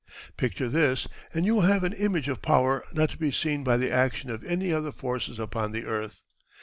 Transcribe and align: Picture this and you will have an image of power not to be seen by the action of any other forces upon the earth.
Picture 0.35 0.67
this 0.67 1.07
and 1.31 1.45
you 1.45 1.53
will 1.53 1.61
have 1.61 1.83
an 1.83 1.93
image 1.93 2.27
of 2.27 2.41
power 2.41 2.83
not 2.91 3.11
to 3.11 3.19
be 3.19 3.31
seen 3.31 3.63
by 3.63 3.77
the 3.77 3.91
action 3.91 4.31
of 4.31 4.43
any 4.43 4.73
other 4.73 4.91
forces 4.91 5.37
upon 5.37 5.73
the 5.73 5.85
earth. 5.85 6.23